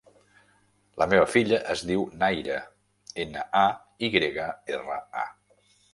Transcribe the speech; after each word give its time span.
La 1.01 1.07
meva 1.11 1.27
filla 1.33 1.59
es 1.73 1.83
diu 1.89 2.07
Nayra: 2.23 2.57
ena, 3.25 3.47
a, 3.65 3.67
i 4.09 4.13
grega, 4.17 4.49
erra, 4.79 4.99
a. 5.27 5.29